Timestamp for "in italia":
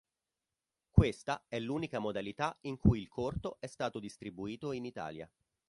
4.71-5.29